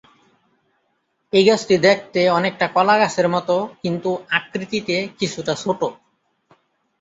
[1.33, 3.49] এই গাছটি দেখতে অনেকটা কলা গাছের মত
[3.81, 5.81] কিন্তু আকৃতিতে কিছুটা ছোট।